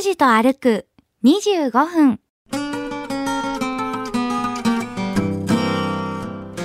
[0.00, 0.86] 拓司と歩く
[1.24, 2.20] 25分。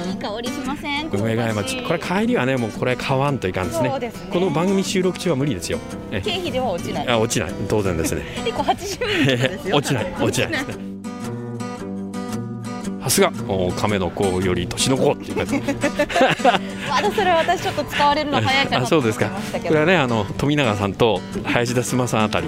[0.07, 1.09] いい香りしません？
[1.11, 3.91] 梅ヶ谷町これ帰りはねもうこれ買わんといかんですね。
[3.93, 4.29] すね。
[4.31, 5.79] この番組収録中は無理ですよ。
[6.11, 7.09] え経費では落ちない。
[7.09, 7.53] あ落ちない。
[7.67, 8.21] 当然ですね。
[8.45, 9.75] 結構80円ですよ。
[9.75, 10.51] 落ちない落ちない。
[10.51, 10.85] ですね
[13.03, 13.31] さすが。
[13.49, 15.59] お亀の子より年の子っていう感じ
[16.89, 19.27] まだそれは私ちょっと使われるの早いかなと思いあそうですか。
[19.27, 22.47] ましたけどこれはねあの富永さんと林田須磨さんあたり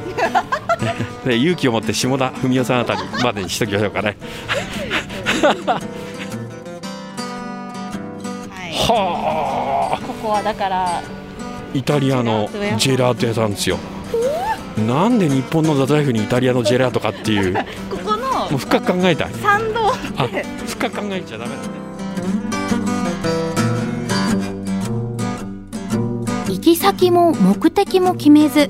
[1.26, 4.18] で 勇気を持って下田文雄さんあたりまでにしときましょうかね。
[8.88, 10.06] はあ。
[10.06, 11.02] ここはだから
[11.74, 13.78] イタリアのジェラート屋さんですよ。
[14.86, 17.54] なんで日本の太宰府にイタリアのジェラートかっていう。
[17.54, 17.60] も
[17.90, 19.34] ここのう深く考えたい。
[19.42, 20.28] 参道あ
[20.68, 21.78] 深く考えちゃダメだね。
[26.50, 28.70] 行き先も目的も決めず、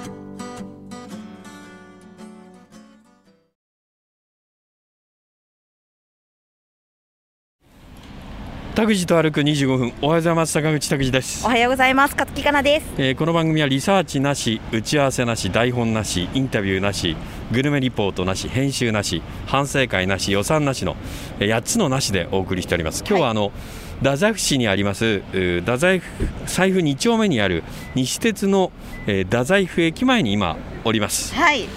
[8.81, 9.93] 拓司と歩く25分。
[10.01, 10.53] おはようございます。
[10.53, 11.45] 坂口拓司です。
[11.45, 12.15] お、はようございます。
[12.15, 12.87] 勝木かなです。
[12.97, 17.15] えーこの番組はリサーチなし打ち合わせなし台本なしインタビューなし
[17.51, 20.95] グルメリポートなし編集なし反省会なし予算なしの
[21.39, 23.03] えー8つのなしでお送りしております。
[23.07, 23.51] 今日はあの、
[23.99, 26.07] 太宰府市にあります太宰府
[26.47, 28.71] 財布2丁目にある西鉄の、
[29.05, 31.35] えー太宰府駅前に今おります。
[31.35, 31.67] はい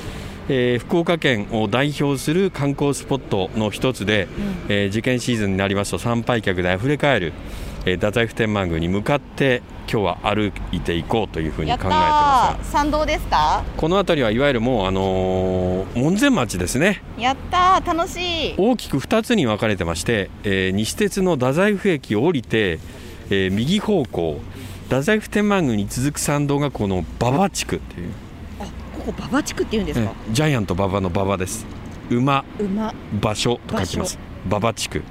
[0.48, 4.28] えー福岡県を代表する観光スポットの一つで、
[4.68, 7.32] えー受験シーズンになりますと参拝客であふれかえる、
[7.86, 13.62] えー太宰府天満宮に向かって今日は歩いていこうというふうに考えてますー参道ですか？
[13.76, 17.02] この辺りはいわゆるもう、あのー門前町ですね。
[17.18, 17.86] やったー。
[17.94, 18.54] 楽しい。
[18.56, 22.80] 大きく2つに分かれてまして、えー西鉄の太宰府駅を降りて、
[23.30, 24.40] えー右方向
[24.84, 28.12] 太宰府天満宮に続く参道がこの馬場地区っていう、
[29.04, 31.66] ここ馬場地区って言うんですえかージャイアント馬場の馬場です。
[32.08, 34.18] 馬馬場所と書きます。
[34.46, 35.02] 馬場地区。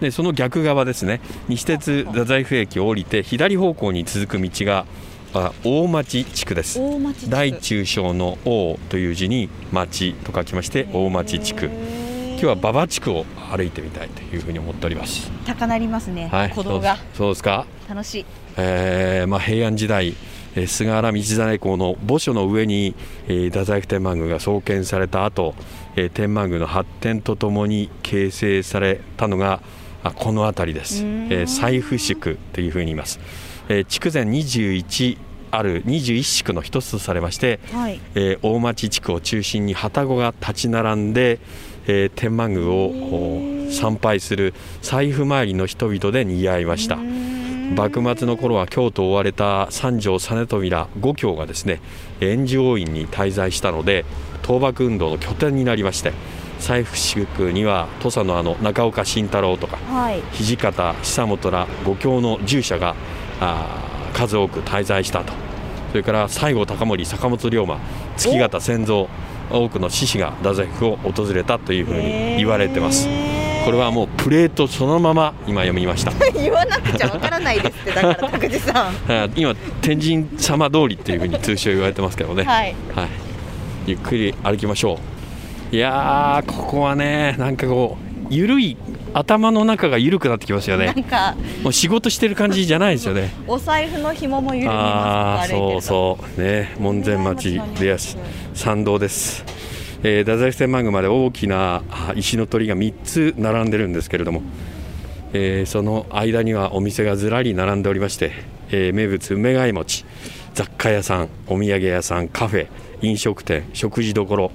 [0.00, 1.20] でその逆側ですね。
[1.48, 4.86] 西鉄太宰府駅を降りて左方向に続く道が
[5.34, 6.78] あ大町地区です。
[6.78, 11.66] 大町大中小の大という字に町と書きまして大町地区。
[11.66, 15.30] 今日は馬場地区を歩いてみたいというふうに思っております。
[15.46, 16.96] 高鳴りますね、はい鼓動が。
[16.96, 18.26] そうそうですか、楽しい。
[18.56, 20.14] えーまあ、平安時代
[20.54, 22.94] えー菅原道真公の墓所の上に、
[23.28, 25.54] えー太宰府天満宮が創建された後、
[25.96, 29.60] えー天満宮の発展とともに形成されたのが
[30.04, 33.20] あこの辺りです、えー財布宿というふうに言います、
[33.68, 35.18] えー築前21
[35.54, 38.00] ある21宿の一つとされまして、はい。
[38.14, 41.40] えー大町地区を中心に旅籠が立ち並んで、
[41.86, 46.96] えー天満宮をお参拝する財布参りの人々で賑わいました
[47.72, 51.80] 幕末の頃は京都を追われた三条実扉五教がですね
[52.20, 54.04] 円寿王院に滞在したので
[54.42, 56.12] 倒幕運動の拠点になりまして
[56.58, 60.22] 財布宿には土佐のあの中岡慎太郎とかはい。
[60.32, 62.94] 土方久本ら五教の従者が
[64.12, 65.32] 数多く滞在したと。
[65.92, 67.78] それから西郷隆盛坂本龍馬
[68.16, 69.08] 月形千蔵
[69.50, 73.06] 多くの志士が太宰府を訪れたというふうに言われてます
[73.64, 76.12] これはもうプレートそのまま今読みました。
[76.34, 78.94] 言わなくちゃわからないですってだから拓司さん。
[79.36, 82.74] 今天神様通りっていうふうに通称言われてますけどね、はい。
[82.94, 83.08] はい、
[83.86, 84.98] ゆっくり歩きましょ
[85.72, 85.74] う。
[85.74, 88.76] いやーここはねなんかこう緩い
[89.14, 90.86] 頭の中が緩くなってきますよね。
[90.86, 93.30] なんかもう仕事してる感じじゃないですよね。
[93.46, 96.42] お財布の紐も緩みああます歩いてるそうとそう。
[96.42, 98.16] ね門前町でやし
[98.54, 99.44] 参道です、
[100.04, 101.82] えー、太宰府天満宮まで大きな
[102.16, 104.42] 石の鳥が3つ並んでるんですけれども、
[105.32, 108.32] えーその間にはお店がずらり並んでおりまして、
[108.70, 110.04] えー名物梅ヶ谷餅
[110.54, 112.68] 雑貨屋さんお土産屋さんカフェ
[113.00, 114.52] 飲食店食事処、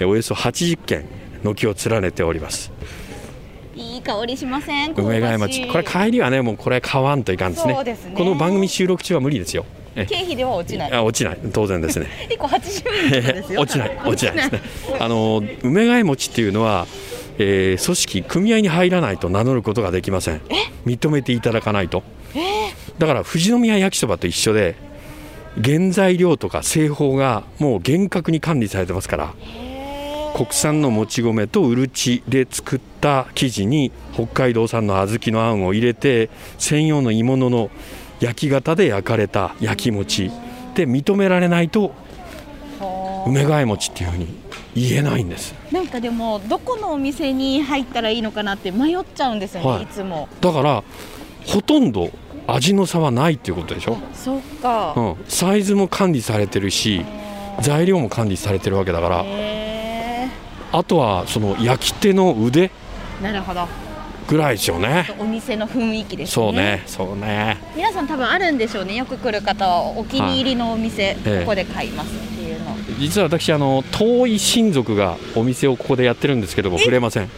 [0.00, 1.04] えーおよそ80軒
[1.44, 2.72] 軒を連ねております
[3.74, 10.92] いい香りしません梅ヶ谷町これ帰りはねもうこれ買わんといかんですねですねこの番組収録中は無理ですよ経費では落ちない。
[10.92, 11.38] あ落ちない。
[11.52, 12.06] 当然ですね。
[12.28, 13.60] 結構80円ですよ。
[13.60, 13.98] 落ちない。
[14.04, 14.60] 落ちないですね。
[14.98, 16.86] あの梅ヶ谷餅っていうのは、
[17.38, 20.40] えー組織組合に入らないと名乗ることができません。
[20.86, 22.02] 認めていただかないと。
[22.98, 24.74] だから富士宮焼きそばと一緒で
[25.62, 29.34] 原材料とか製法がもう厳格に管理されてますから。
[30.34, 37.70] 国産のもち米とうるちで作った生地に北海道産の小豆のあんを入れて専用の鋳物の
[38.22, 40.30] 焼き型で焼かれた焼き餅。
[40.74, 41.92] で認められないと
[43.26, 44.28] 梅ヶえ餅っていうふうに
[44.74, 45.54] 言えないんです。
[45.70, 49.82] なんかでもどこのお店に入ったらいいのかなって迷っちゃうんですよね、はい。
[49.82, 50.28] い、つも。
[50.40, 50.84] だから
[51.46, 52.10] ほとんど
[52.46, 57.04] 味の差はないっていうことでしょ、そっか、うん、サイズも管理されてるし
[57.60, 59.22] 材料も管理されてるわけだから。
[59.24, 60.28] へ
[60.70, 62.68] あとはその焼き手の腕。
[63.20, 63.66] ーなるほど
[64.28, 65.08] ぐらいですよね。
[65.18, 66.32] お店の雰囲気ですね。
[66.32, 67.58] そうねそうね。
[67.76, 71.40] 皆さん多分あるんでしょうねよく来る方はお気に入りのお店、ええ。
[71.40, 72.76] ここで買いますっていうの。
[72.98, 77.28] 実は私あの遠い親族がお店をここでやってるんですけども触れません。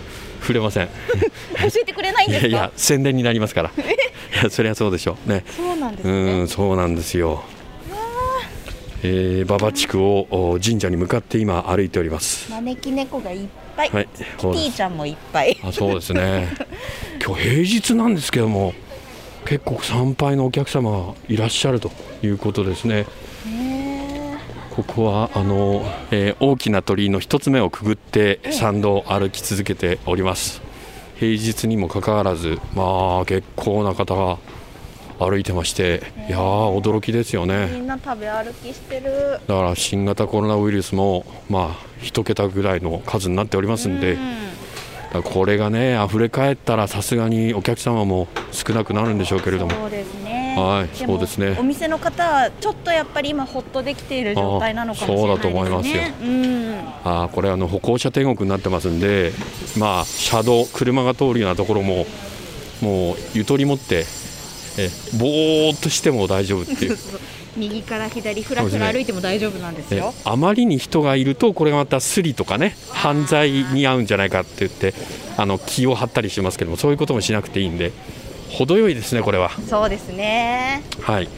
[0.41, 0.89] 触れません。
[1.57, 2.47] 教えてくれないんですか？
[2.49, 3.71] いやいや宣伝になりますから。
[3.71, 5.31] いやそりゃそうでしょう。
[5.31, 5.45] ね。
[5.57, 7.45] そうなんですうねんそうなんですよ
[9.07, 12.51] えー、馬場地区をお神社に向かって今歩いております。
[12.51, 15.59] 招き猫がいっぱい、はいキティちゃんもいっぱい。
[15.63, 16.49] あそうですね。
[17.23, 18.73] 今日平日なんですけども
[19.45, 20.99] 結構参拝のお客様が
[21.29, 21.91] いらっしゃると
[22.23, 23.05] いうことですね。
[24.71, 30.63] ここはあの、えー大きな鳥居の一つ目をくぐって参道を歩き続けております。
[31.17, 34.39] 平日にもかかわらずまあ結構な方が
[35.19, 36.41] 歩いてましていやー
[36.83, 37.69] 驚きですよね。
[37.73, 39.41] みんな食べ歩きしてる。
[39.47, 44.15] だから新型コロナウイルスもまあ一桁ぐらいの数になっておりますんで、
[45.15, 45.23] うん。
[45.23, 49.73] これがね溢れ返ったらさすがにお客様も少なくなるんでしょうけれども。
[49.73, 50.57] そうですね。
[50.57, 51.57] はいもそうですね。
[51.59, 55.27] お店の方はちょっとやっぱり今ほっとできている状態なのかもしれないですね。
[55.27, 56.03] あそうだと思いますよ。
[56.23, 56.75] うん。
[57.05, 59.33] あーこれあの歩行者天国になってますんで
[59.79, 62.07] まあ車道車が通るようなところも
[62.81, 64.05] もうゆとり持って
[64.79, 66.99] えぼーっとしても大丈夫っていう。
[67.57, 74.93] 右から左ふらふら歩いても大丈夫なんですえよあまりに人がいるとこれがまたスリとかね犯罪に遭うんじゃないかって言って
[75.37, 77.93] あの気を張ったりしますけどもそういうこともしなくていいんで
[78.51, 79.53] 程よいですねこれは。
[79.71, 80.83] そうですね。
[81.01, 81.29] はい、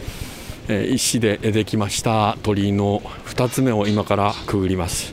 [0.69, 2.39] えー石でできました。
[2.43, 5.13] 鳥居の2つ目を今からくぐります。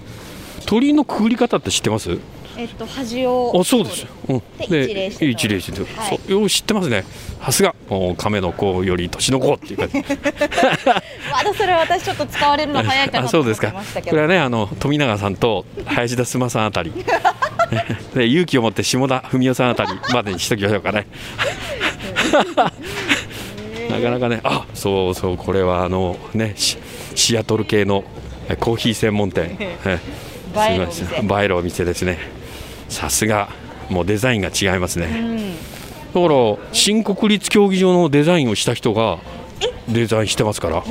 [0.66, 2.18] 鳥居のくぐり方って知ってます？
[2.58, 6.20] えっと端をあそうです、うん、で一礼して一礼して、はい。
[6.20, 6.32] そう。
[6.32, 7.04] よう知ってますね。
[7.44, 7.76] さすが
[8.18, 9.96] 亀の子より年の子っていう感じ。
[11.32, 13.74] まだそれは私ちょっと使われるの早いかなと思ってあそうですか。
[13.74, 16.94] ましたけどこれはねあの富永さんと林田須磨さんあたり。
[18.14, 21.08] で勇気を持って下田文雄さんあたりまでにしときましょうかね。
[23.90, 26.78] なかなかねあそうそうこれはあのねシ
[27.16, 28.04] シアトル系の
[28.48, 29.58] えコーヒー専門店。
[30.56, 32.18] 映えるお店ですね
[32.94, 33.50] さすが。
[33.90, 36.24] もうデザインが違いますね、うん。
[36.24, 39.20] だから新国立競技場のデザインをした人が
[39.90, 40.84] デザインしてますから。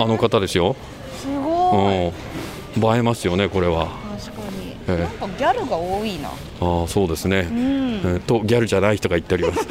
[0.00, 0.76] あの方ですよ、
[1.20, 2.12] すうご
[2.76, 2.78] い。
[2.78, 3.88] ん、映えますよねこれは。
[4.20, 4.96] 確かに、ええ。
[4.98, 6.28] なんかギャルが多いな。
[6.28, 8.00] ああそうですね、うん。
[8.02, 9.66] うんとギャルじゃない人が言っております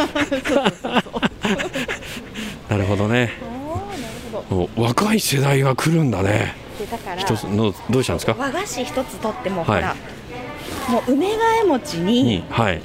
[2.68, 3.32] なるほどね。
[3.42, 4.56] あーなるほど。
[4.56, 6.56] もう若い世代が来るんだね。
[6.80, 8.36] でだから一つのどうしたんですか？
[8.38, 9.82] 和菓子一つとっても、はい。
[9.82, 9.96] ほら
[10.90, 12.44] もう梅ヶえ餅に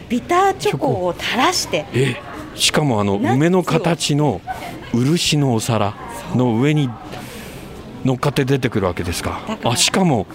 [0.09, 1.85] ビターチョコを垂らして。
[1.95, 2.17] え
[2.55, 4.41] しかもあの梅の形の
[4.93, 5.95] 漆のお皿
[6.35, 6.91] の上に
[8.05, 9.41] 乗っかって出てくるわけですか。
[9.65, 10.27] あしかも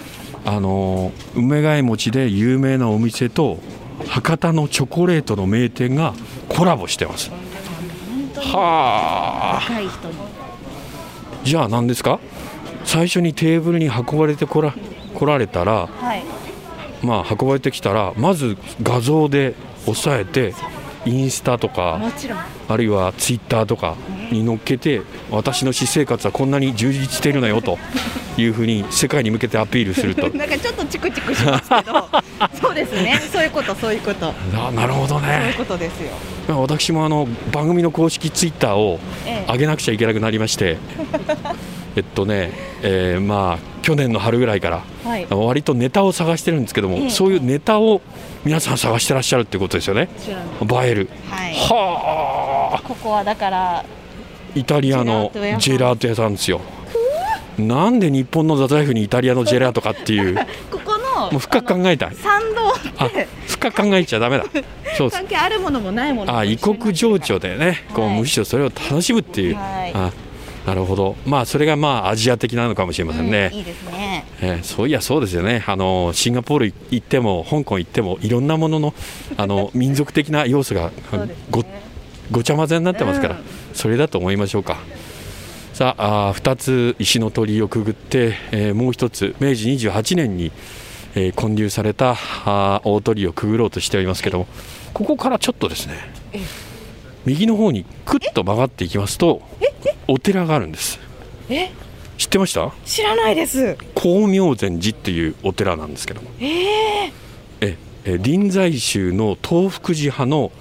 [0.46, 3.60] あのー梅ヶえ餅で有名なお店と
[4.08, 6.14] 博多のチョコレートの名店が
[6.50, 7.30] コラボしてます。
[8.36, 9.62] はあ。
[11.44, 12.19] じゃあ何ですか？
[12.83, 14.74] 最初にテーブルに運ばれてこら
[15.14, 16.24] 来られたらはい
[17.04, 20.54] まあ運ばれてきたらまず画像で押さえて
[21.06, 22.39] インスタとかもちろん。
[22.69, 23.95] あるいはツイッターとか
[24.30, 25.01] に載っけて
[25.31, 27.77] 私の私生活はこんなに充実しているのよと
[28.37, 30.27] いうふうに世界に向けてアピールすると。
[30.35, 32.09] なんかちょっとチクチクしますけど
[32.61, 33.21] そうですね。
[33.31, 34.33] そういうことそういうこと。
[34.54, 36.57] あなるほどそういうねことですよ。
[36.59, 39.51] 私もあの番組の公式ツイッターをええ。
[39.51, 40.77] 上げなくちゃいけなくなりまして。
[41.95, 42.51] えっとね、
[42.83, 45.26] えーまあ去年の春ぐらいからはい。
[45.30, 47.10] 割とネタを探してるんですけども、ええ。
[47.10, 48.02] そういうネタを
[48.44, 50.10] 皆さん探してらっしゃるってことですよね。
[50.62, 51.08] 映える。
[51.30, 51.54] はい。
[51.54, 52.82] はあ。
[52.86, 53.86] ここはだから
[54.56, 56.34] イタリアのジェラート屋さん。
[56.34, 56.60] ですよ。
[57.58, 60.36] なんで日本の太宰府にイタリアのジェラートかっていう。
[60.70, 62.16] ここのもう深く考えたい。
[62.16, 63.26] 参道あって。
[63.48, 64.44] 深く考えちゃダメだ。
[64.98, 68.20] そう関係あるものもないものもあ異国情緒でね、こうはい。
[68.20, 69.92] むしろそれを楽しむっていう、はい。
[69.96, 70.12] あ
[70.68, 71.16] なるほど。
[71.26, 74.26] まあそれがまあアジア的なのかもしれませんね、うんいいですね。
[74.42, 75.64] えーそういやそうですよね。
[75.66, 78.94] あのシンガポール行っても香港行ってもいろんなものの
[79.38, 81.36] あの 民族的な要素がそうですね。
[81.50, 81.64] ご
[82.31, 83.42] ごちゃ混ぜになってますから、うん。
[83.74, 84.78] それだと思いましょうか。
[85.74, 90.52] さああ2つ石の鳥居をくぐって、えーもう一つ明治28年に、
[91.16, 94.47] えー建立されたあー大鳥居をくぐろうとしておりますけども
[94.94, 95.94] ここからちょっとですね
[97.26, 99.42] 右の方にクッと曲がっていきますと
[100.07, 101.00] お寺があるんです。
[101.50, 101.69] え？
[102.18, 102.72] 知ってました？
[102.86, 103.78] 知らないです。
[103.96, 106.30] 光明禅寺っていうお寺なんですけども。
[106.40, 107.12] ええ
[107.62, 110.52] ええ臨済宗の東福寺派の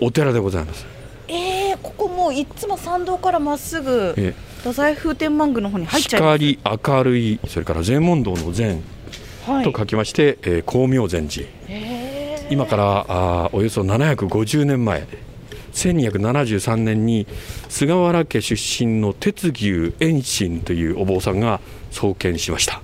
[0.00, 0.86] お寺でございます。
[1.28, 4.34] ええここもういっつも参道からまっすぐえ。
[4.58, 6.38] 太宰府天満宮の方に入っちゃいます。
[6.38, 6.58] 光
[6.98, 8.82] 明るいそれから禅問答の禅
[9.46, 9.64] はい。
[9.70, 11.46] と書きまして、えー光明禅寺。
[11.68, 15.06] ええ今からあーおよそ750年前
[15.72, 17.26] 1273年に
[17.68, 21.60] 菅原家出身の鉄牛遠心というお坊さんが
[21.90, 22.82] 創建しました。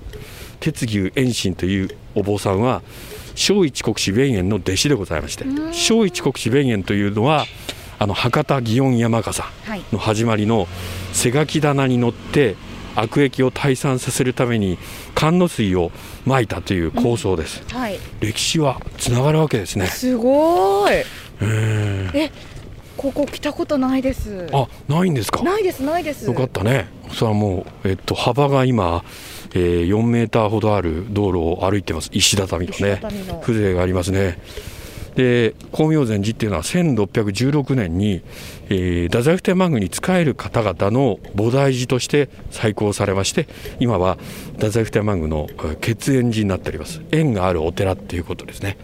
[0.59, 2.81] 鉄牛遠心というお坊さんは
[3.35, 7.45] 正一国師弁円の弟子でございまして正一国師弁円というのは
[7.97, 9.83] あの博多祇園山笠はい。
[9.91, 10.67] の始まりの
[11.13, 12.55] 背書き棚に乗って
[12.95, 14.77] 悪役を退散させるために
[15.15, 15.91] 甘露水を
[16.25, 17.99] まいたという構想です、はい。
[18.19, 19.87] 歴史はつながるわけですね。
[19.87, 21.05] すごーい。
[21.41, 22.31] ええ
[23.01, 24.47] ここ来たことないです。
[24.51, 25.41] あないんですか？
[25.43, 26.25] ないですないです。
[26.25, 26.87] よかったね。
[27.13, 29.03] それはもう、えっと、幅が今、
[29.53, 32.09] えー4メーターほどある道路を歩いてます。
[32.11, 33.39] 石畳の石ね畳の。
[33.39, 34.37] 風情がありますね。
[35.15, 38.21] で光明禅寺っていうのは1616年に、
[38.69, 43.47] えー、太宰府天満宮に仕える方々の菩提寺として再興されまして
[43.79, 44.17] 今は
[44.57, 47.01] 太宰府天満宮のえー血縁寺になっております。
[47.11, 48.77] 縁があるお寺っていうことですね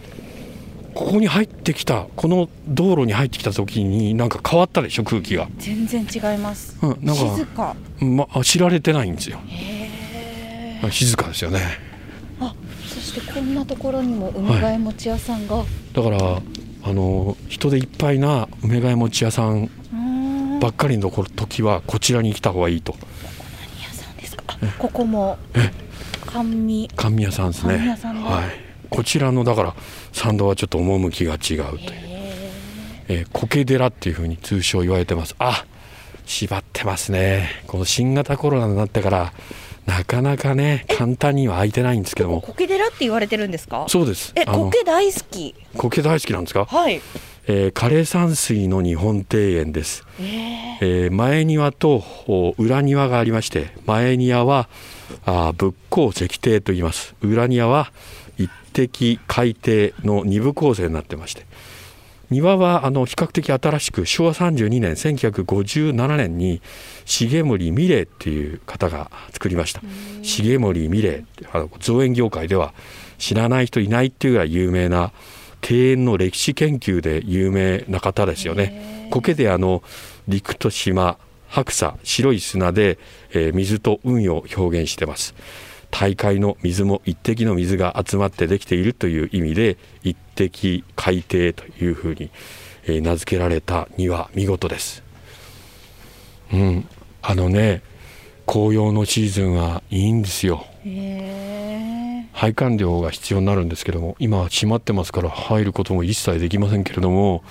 [0.96, 6.74] ここに入ってきたこの道路に入ってきた時になんか変わったでしょ空気が、全然違います。
[6.80, 7.76] うん、なんか静か。
[8.00, 9.38] ま、知られてないんですよ。
[9.46, 9.90] へ
[10.82, 11.60] え静かですよね。
[12.40, 12.54] あ
[12.86, 16.18] そしてこんなところにも梅替え餅屋さんが、だから
[16.84, 19.68] あの人でいっぱいな梅替え餅屋さん
[20.60, 22.96] ばっかりの時はこちらに来た方がいいと。
[23.74, 24.44] 何屋さんですか？
[24.48, 25.36] あここも。
[26.26, 26.88] 甘味。
[26.96, 27.74] 甘味屋さんですね。
[27.74, 28.44] 甘味屋さんだはい、
[28.90, 29.74] こちらのだから
[30.12, 31.72] 参道はちょっと趣が違うという、へ
[33.08, 35.34] えー苔寺っていうふうに通称言われてます。
[35.38, 35.64] あ
[36.24, 37.48] 縛ってますね。
[37.66, 39.32] この新型コロナになってから
[39.86, 42.40] なかなかね簡単には空いてないんですけども。
[42.40, 43.86] 苔寺って言われてるんですか？
[43.88, 44.32] そうです。
[44.34, 45.54] え苔大好き？
[45.76, 47.00] 苔大好きなんですか、はい。
[47.46, 50.04] えー枯山水の日本庭園です。
[50.18, 50.26] えー。
[50.80, 54.68] えー前庭とお裏庭がありまして前庭は
[55.24, 57.14] あー仏光石庭と言います。
[57.22, 57.92] 裏庭は
[58.76, 61.46] 一滴海底の二部構成になってまして
[62.28, 66.60] 庭はあの比較的新しく昭和32年1957年に
[67.04, 69.80] 重森美玲っていう方が作りました。
[70.22, 72.74] 重森美玲あの造園業界では
[73.18, 75.12] 知らない人いないっていうぐらい有名な
[75.62, 79.08] 庭園の歴史研究で有名な方ですよね。
[79.12, 79.84] 苔であの
[80.26, 81.18] 陸と島
[81.48, 82.98] 白砂白い砂で、
[83.30, 85.34] えー水と海を表現してます
[85.90, 92.30] 大海の水も一滴の水が集まってできているという意味で一滴海底というふうに、
[92.84, 95.02] えー名付けられた庭見事です。
[96.52, 96.88] うん。
[97.22, 97.82] あのね
[98.46, 100.64] 紅葉のシーズンはいいんですよ。
[100.84, 107.42] へ配管料が必要になるんですけども今は閉まってますから入ることも一切できませんけれども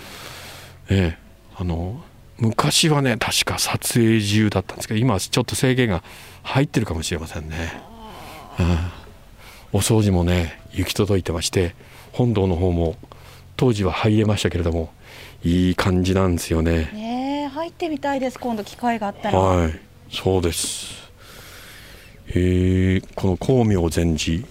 [0.90, 1.26] ええ
[1.58, 2.04] あの
[2.38, 6.04] 昔はね確か撮影自由だったんですけど今はちょっと制限が
[6.44, 7.56] 入ってるかもしれませんね、
[7.90, 7.95] うん、
[9.74, 11.76] お掃除もね行き届いてまして
[12.14, 12.96] 本堂の方も
[13.58, 14.92] 当時は入れましたけれども
[15.44, 16.90] いい感じなんですよね。
[16.94, 21.12] えねえ入ってみたいです今度機会があったら、はいそうです。
[22.30, 24.46] えーこの光明禅寺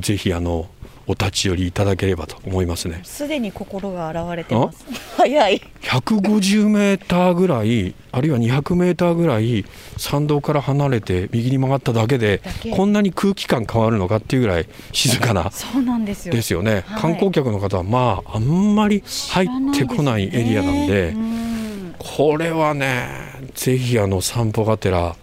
[0.00, 0.68] ぜひあの
[1.06, 3.00] お立ち寄りいただければと思いますね。
[3.04, 4.84] すでに心が現れてます。
[5.16, 5.62] 早い。
[5.82, 9.64] 150メーターぐらいあるいは200メーターぐらい
[9.96, 12.40] 参道から離れて右に曲がっただけで
[12.74, 16.34] こんなに空気感変わるのかっていうぐらい静かなそうなんですよ。
[16.34, 17.00] ですよね、はい。
[17.00, 21.94] 観光客の方はまああんまり入ってこないエリアなんでうん。
[21.98, 23.08] これはね
[23.54, 25.16] ぜひあの散歩がてら、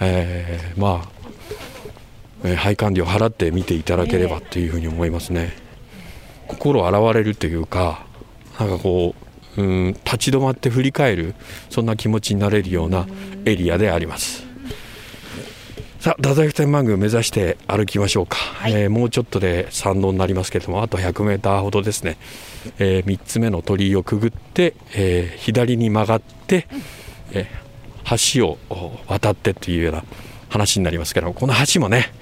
[0.00, 1.21] えーまあ、えー
[2.42, 5.52] 配管料払って見ていただければっていうふうに思いますね、
[6.48, 8.04] 心洗われるというか
[8.58, 9.14] なんかこ
[9.56, 11.34] ううん立ち止まって振り返る
[11.70, 13.06] そんな気持ちになれるような
[13.44, 14.44] エリアであります。
[16.00, 18.36] さあ太宰府天満宮目指して歩きましょうか、
[18.68, 18.72] い。
[18.72, 22.16] えーもうちょっとで参道になりますけれどもあと100メーターほどですね、
[22.80, 26.66] え3つ目の鳥居をくぐって、えー左に曲がって、
[27.32, 27.62] えー
[28.34, 30.04] 橋をお渡ってというような
[30.48, 32.12] 話になりますけどもこの橋もね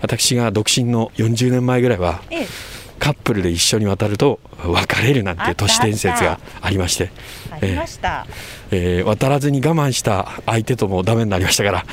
[0.00, 2.46] 私が独身の40年前ぐらいはええ。
[3.08, 7.10] カップルで一緒に渡ると別れるなんて都市伝説がありまして
[8.70, 11.84] えー渡らずに我慢した相手ともダメになりましたから。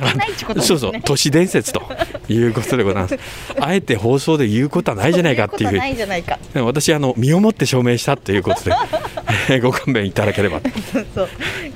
[0.00, 0.78] 関係ないってことですね。
[0.78, 1.82] そうそう都市伝説と
[2.28, 3.18] いうことでございます。
[3.60, 5.70] あえて放送で言うことはないじゃないかっていう。
[5.70, 8.72] ふう私あの身をもって証明したということで
[9.50, 10.60] えーご勘弁いただければ。
[10.92, 11.28] そうそう。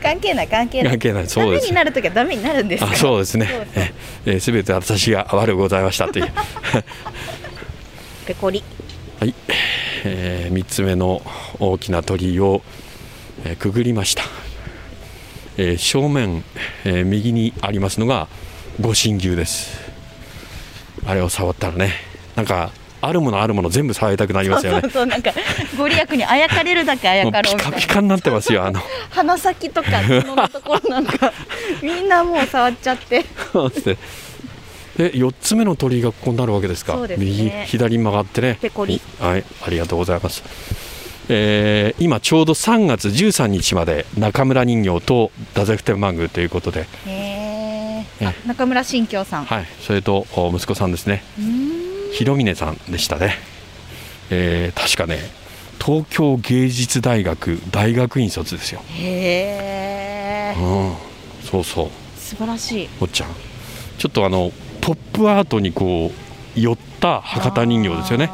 [0.03, 0.91] 関係ない関係ない。
[0.93, 1.67] 関係ないそうです。
[1.67, 3.47] ダメになるときはダメになるんですからあそうですね。
[3.47, 3.67] そうそう。
[3.77, 3.93] え
[4.27, 6.29] えー全て私が悪うございましたという
[8.29, 8.63] ペコリ。
[9.21, 9.35] はい、
[10.05, 11.23] え3つ目の
[11.59, 12.61] 大きな鳥居を、
[13.47, 14.23] えーくぐりました、
[15.57, 16.45] えー正面、
[16.85, 18.29] えー右にありますのが
[18.83, 19.81] 御神牛です。
[21.07, 21.95] あれを触ったらね
[22.37, 22.71] なんか
[23.01, 24.83] あるものあるもの全部触りたくなりますよね。
[24.83, 25.33] そうそうなんか
[25.79, 27.77] ご利益にあやかれるだけあやかろうみたいな。
[27.77, 28.83] カピカになってますよあの。
[29.09, 31.33] 鼻先とか角のところなんか
[31.83, 33.25] みんなもう触っちゃって
[34.99, 36.97] ですねで4つ目の鳥居がここになるわけですか。
[37.07, 37.17] ね。
[37.17, 38.59] 右左に曲がってね。
[39.21, 40.43] はいありがとうございます、
[41.29, 48.35] えー今ちょうど3月13日まで中村人形と太宰府天満宮ということで、へええ。
[48.47, 51.23] 中村新京さん、はい、それとお息子さんですね。
[51.39, 52.13] うーん。
[52.13, 53.35] 広峰さんでしたね、
[54.31, 55.19] えー確かね
[55.81, 60.95] 東京芸術大学大学院卒ですよ、へえうん、
[61.45, 61.89] そうそう。
[62.19, 62.89] 素晴らしい。
[63.01, 63.31] おっちゃん。
[63.99, 64.53] ちょっとあの
[64.89, 66.11] ポップアートにこ
[66.57, 68.31] う寄った博多人形ですよね。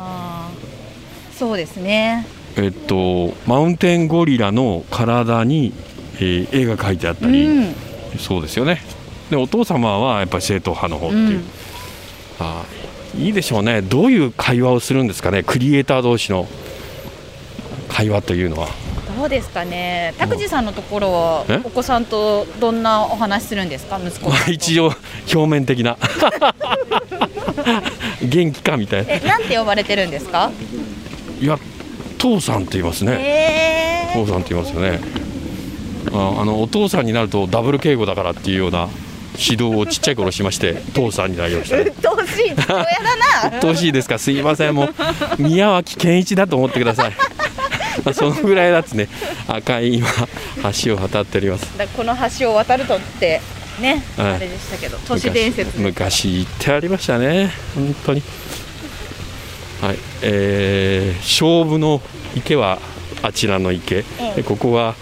[1.32, 2.28] そうですね。
[2.56, 5.73] えっとマウンテンゴリラの体に、
[6.14, 7.75] えー絵が描いてあったり、うん。
[8.20, 8.82] そうですよね。
[9.30, 11.44] でお父様はやっぱり正統派の方っていう、うん。
[12.38, 13.82] あーいいでしょうね。
[13.82, 15.42] どういう会話をするんですかね。
[15.42, 16.46] クリエイター同士の
[17.88, 18.68] 会話というのは
[19.24, 20.12] どうですかね。
[20.18, 21.58] 拓司さんのところはえ？
[21.64, 23.98] お子さんとどんなお話するんですか？
[23.98, 24.52] 息子さんと。
[24.52, 24.92] 一応
[25.34, 25.96] 表面的な。
[28.22, 29.12] 元気かみたいな。
[29.14, 30.50] えなんて呼ばれてるんですか？
[31.40, 31.58] いや
[32.18, 33.12] 父さんって言いますね。
[33.12, 33.16] へ
[34.10, 34.12] え。
[34.12, 35.00] 父さんって言いますよね。
[36.12, 38.88] ああのお父さんになるとダブル敬語だからっていうような
[39.38, 41.84] 指導をちっちゃい頃しまして父さんになりましたね。
[41.88, 42.54] うっとうしい。
[42.54, 42.84] 父親だ
[43.50, 43.56] な。
[43.56, 44.18] 鬱陶しいですか？
[44.18, 44.74] すいません。
[44.74, 44.94] もう
[45.38, 47.12] 宮脇健一だと思ってください
[48.04, 49.08] まあそのぐらいだつね
[49.46, 50.08] 赤い今
[50.84, 51.76] 橋を渡っております。
[51.78, 53.40] だこの橋を渡るとって
[53.80, 54.34] ね、はい。
[54.34, 55.78] あれでしたけど都市伝説。
[55.78, 57.50] 昔昔言ってありましたね。
[57.74, 58.22] 本当に。
[59.80, 59.98] はい。
[60.22, 62.00] えー勝負の
[62.35, 62.78] 池は
[63.22, 64.04] あちらの池、
[64.37, 64.94] えここは、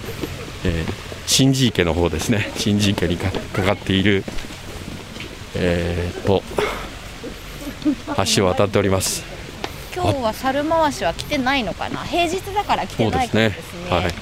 [0.64, 2.50] えー新寺池の方ですね。
[2.56, 4.24] 新寺池にかかかっている
[5.54, 6.42] えー、と
[8.36, 9.24] 橋を渡っております
[9.94, 11.98] 今日は猿回しは来てないのかな？
[12.04, 13.90] 平日だから来てないからですね。
[13.90, 14.12] はい。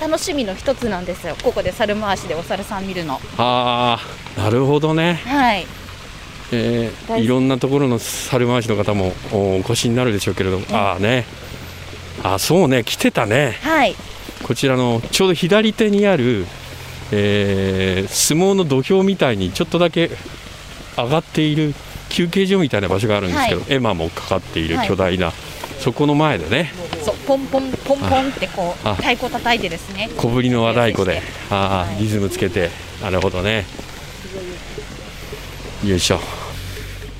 [0.00, 1.36] 楽しみの一つなんですよ。
[1.42, 3.20] ここで猿回しでお猿さん見るの。
[3.38, 3.98] あ
[4.36, 5.66] あなるほどね、はい。
[6.52, 11.24] えーいろんなところの猿回しの方もお越しになるでしょうけれども、ああね。
[12.22, 12.84] あそうね。
[12.84, 13.56] 来てたね。
[13.62, 13.94] はい。
[14.42, 16.46] こちらのちょうど左手にある、
[17.12, 20.10] えー相撲の土俵みたいにちょっとだけ
[20.96, 21.74] 上がっている
[22.14, 24.88] 休憩所みたいな場所があるんですけど、は絵馬もかかっているはい。
[24.88, 25.32] 巨大な、
[25.80, 26.70] そこの前でね。
[27.02, 30.08] そうポンポンポンポンってこうあ太鼓叩いてですね。
[30.16, 31.96] 小ぶりの和太鼓であはい。
[31.96, 32.70] ーリズムつけて。
[33.02, 33.64] なるほどね。
[35.84, 36.20] よいしょ、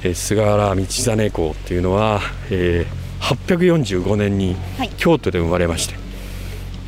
[0.02, 4.90] えー菅原道真公っていうのは、えー845年にはい。
[4.96, 5.94] 京都で生まれまして、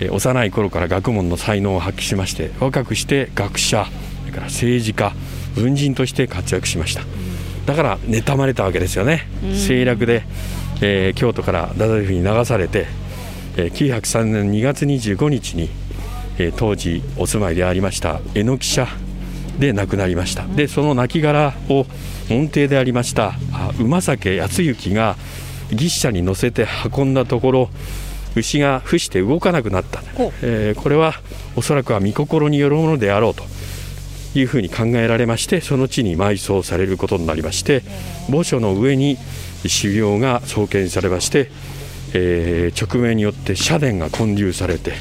[0.01, 3.87] えー幼い頃から学問の才能を発揮しまして若くして学者
[4.21, 5.12] それから政治家
[5.55, 7.03] 文人として活躍しました
[7.66, 9.26] だから妬まれたわけですよね。
[9.42, 10.22] 政略で、
[10.81, 12.87] えー京都から太宰府に流されて、
[13.57, 15.68] えー903年2月25日に、
[16.38, 18.87] えー当時お住まいでありました榎木社
[19.59, 20.44] で亡くなりました。
[20.46, 21.87] でその亡骸を
[22.29, 25.16] 門弟でありましたあ馬酒康之が
[25.72, 27.70] 牛車に乗せて運んだところ
[28.37, 30.02] 牛が伏して動かなくなった、
[30.42, 31.14] えーこれは
[31.57, 33.44] おそらくは御心によるものであろうと
[34.38, 37.83] いうふうに考えられましてその地に埋葬されることになりまして
[38.31, 39.18] 墓所の上に
[39.66, 41.51] 修行が創建されまして、
[42.14, 44.92] えー直命によって社殿が建立されて、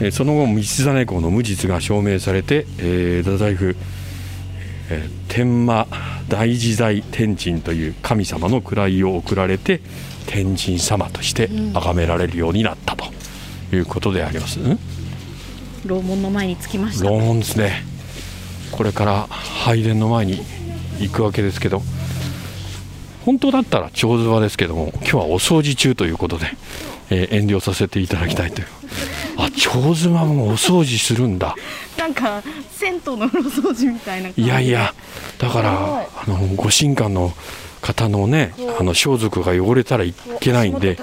[0.00, 3.76] えーその後道真公の無実が証明されて、えー太宰府、
[4.90, 5.86] えー天満
[6.28, 9.80] 大自在天神という神様の位を贈られて
[10.26, 13.06] 天神様として崇められるようになったと
[13.74, 14.60] いうことであります。
[14.60, 14.78] ん。
[15.86, 17.08] 楼門の前に着きました。
[17.08, 17.93] ローンですね
[18.74, 20.40] これから拝殿の前に
[20.98, 21.80] 行くわけですけど
[23.24, 26.46] 本当だったら長ズバですけども今日はお掃除中ということで、
[27.10, 28.66] えー遠慮させていただきたいという。
[29.36, 31.54] あ長ズバもお掃除するんだ。
[31.96, 34.92] なんか銭湯の風呂掃除みたいないやいや
[35.38, 37.32] だからすあのご神官の
[37.80, 40.96] 方のねあの装束が汚れたらいけないんで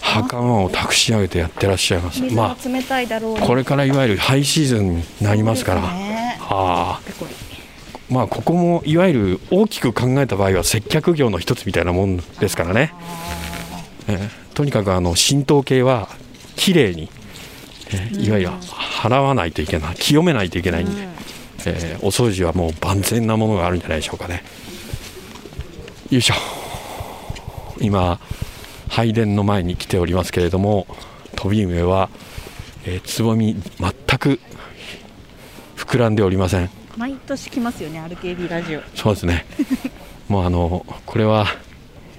[0.00, 2.20] 袴を託し上げてやってらっしゃいます。
[2.22, 6.11] 水まあこれからいわゆるハイシーズンになりますから
[7.18, 7.56] そうですね
[8.10, 12.92] あまあここもいわゆる大きく考えた場合は接客業の一つみたいなもんですからね、
[14.08, 16.10] えーとにかくあの浸透系は
[16.56, 17.08] きれいに、
[17.90, 21.08] えーいわゆる払わないといけない清めないといけないんで、
[21.64, 24.42] えーお掃除はもう万全なものがあるんじゃないでしょうかね。
[26.10, 26.34] よいしょ。
[27.80, 28.20] 今
[28.88, 30.86] 拝殿の前に来ておりますけれども
[31.34, 32.10] 飛び梅は、
[32.84, 34.38] えーつぼみ全く
[35.92, 36.70] 膨らんでおりません。
[36.96, 38.80] 毎年来ますよね RKB ラジオ。
[38.94, 39.44] そうですね。
[40.26, 41.46] もうあのこれは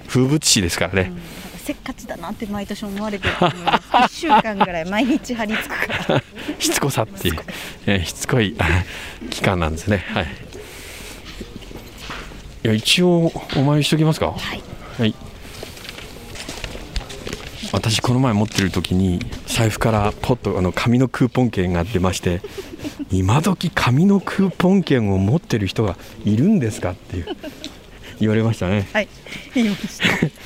[0.06, 1.20] 風物詩ですからね、なんか
[1.58, 3.88] せっかちだなって毎年思われてると思います。
[3.88, 6.22] 1週間ぐらい毎日張り付くから。
[6.60, 7.34] しつこさっていう、
[7.86, 8.84] えーしつこいあ
[9.30, 10.04] 期間なんですね。
[10.14, 10.24] はい。
[10.24, 10.28] い
[12.68, 14.26] や一応お参りしときますか？
[14.26, 14.62] はい。
[14.98, 15.14] はい。
[17.72, 22.40] 私この前持ってる時に財布からポッとあの紙のクーポン券が出まして
[23.14, 27.26] 今時紙のクーポン券を持ってる人がいるんですかっていう
[28.20, 28.88] 言われましたね。
[28.92, 29.08] はい。
[29.54, 30.04] 言いました。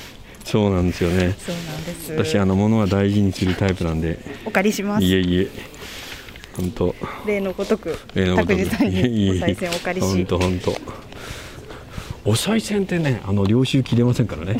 [0.43, 1.35] そうなんですよね。
[1.45, 2.13] そうなんです。
[2.13, 4.19] 私あの物は大事にするタイプなんで。
[4.45, 5.03] お借りします。
[5.03, 5.47] いえいえ。
[6.55, 6.95] 本当。
[7.25, 8.65] 例のごとく例のごとく。
[8.65, 10.81] さんにお賽銭お借り本し当本当。
[12.25, 14.57] お賽銭ってねあの領収切れませんからね。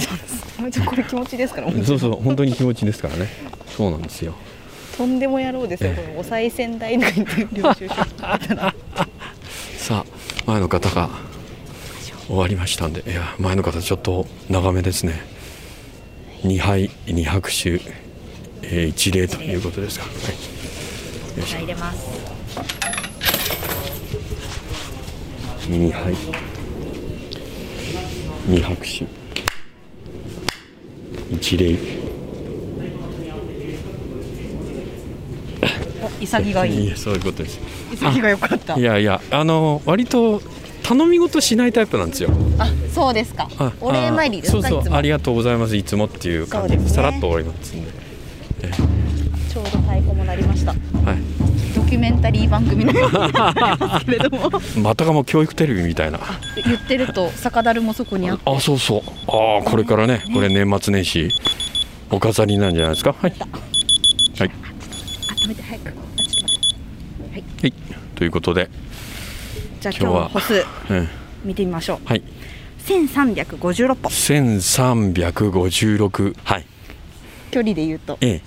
[0.69, 1.71] じゃあこれ気持ちですから。
[1.83, 3.27] そうそう本当に気持ちですからね。
[3.75, 4.35] そうなんですよ
[4.99, 7.05] とんでも野郎ですよ、このお賽銭代の
[7.53, 7.95] 領収書
[9.79, 10.05] さあ
[10.45, 11.09] 前の方が
[12.27, 15.21] 終わりましたんでいや前の方ちょっと長めですね。
[16.43, 17.79] 2杯2拍手、
[18.61, 21.59] えー一礼ということですか、はい、よいしょ。
[21.59, 22.09] 入れます。
[25.69, 26.13] 2杯。
[28.49, 29.05] 2拍手。
[31.31, 31.98] 一礼
[36.19, 36.73] 潔がい。
[36.75, 37.59] いいやそういうことです。
[37.99, 38.77] 潔が良かった。
[38.77, 40.41] いやいやあの割と
[40.83, 42.29] 頼み事しないタイプなんですよ。
[42.57, 43.49] あそうですか。
[43.57, 44.93] あお礼参りですかあそうそう。
[44.93, 45.75] ありがとうございます。
[45.75, 46.89] いつもっていう感じですね。
[46.89, 47.91] さらっと終わりますんで。
[49.51, 50.71] ちょうど太鼓も鳴りました。
[50.71, 50.79] はい。
[51.75, 54.51] ドキュメンタリー番組のようになけれども。
[54.81, 56.19] またかも教育テレビみたいな。
[56.65, 58.43] 言ってると酒樽もそこにあって。
[58.45, 59.01] あそうそう。
[59.27, 61.29] ああこれからねこれ年末年始
[62.11, 63.15] お飾りなんじゃないですか？
[63.19, 63.33] はい。
[64.39, 64.51] はい。
[65.29, 67.73] あ止めて早くあちょっと待ってはい
[68.19, 68.69] ということで、
[69.79, 70.23] じゃあ今日は。
[70.23, 71.07] の歩数うん、
[71.45, 72.07] 見てみましょう。
[72.07, 72.23] はい。
[72.85, 76.65] 1356歩1356はい。
[77.49, 78.17] 距離で言うと。
[78.19, 78.41] ええ。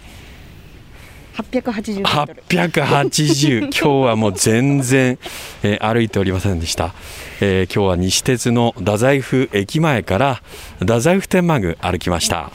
[1.37, 2.43] 880メートル。
[2.51, 5.19] 880 今日はもう全然、
[5.63, 6.93] えー歩いておりませんでした、
[7.41, 10.43] えー今日は西鉄の太宰府駅前から
[10.81, 12.51] 太宰府天満宮歩きました。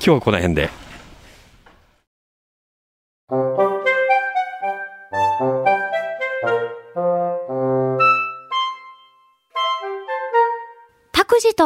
[0.00, 0.70] 日はこの辺で